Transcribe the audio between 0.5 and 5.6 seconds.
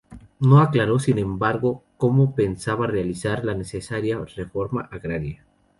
aclaró, sin embargo, cómo pensaba realizar la necesaria reforma agraria.